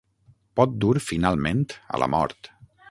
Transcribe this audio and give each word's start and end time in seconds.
Pot 0.59 0.73
dur 0.85 0.99
finalment 1.11 1.63
a 1.99 2.03
la 2.05 2.13
mort. 2.17 2.55